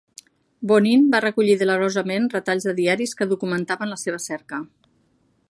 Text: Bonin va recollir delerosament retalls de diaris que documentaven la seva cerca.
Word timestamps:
Bonin 0.69 1.03
va 1.15 1.19
recollir 1.25 1.57
delerosament 1.59 2.25
retalls 2.33 2.67
de 2.71 2.75
diaris 2.81 3.15
que 3.21 3.29
documentaven 3.35 3.95
la 3.95 4.01
seva 4.07 4.23
cerca. 4.27 4.65